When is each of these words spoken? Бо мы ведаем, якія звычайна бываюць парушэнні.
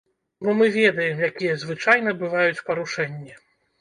Бо 0.45 0.53
мы 0.61 0.69
ведаем, 0.77 1.21
якія 1.29 1.59
звычайна 1.65 2.17
бываюць 2.25 2.63
парушэнні. 2.71 3.33